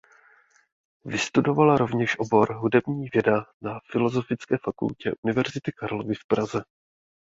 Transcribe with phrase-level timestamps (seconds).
[1.05, 6.63] Vystudovala rovněž obor hudební věda na Filozofické fakultě Univerzity Karlovy v Praze.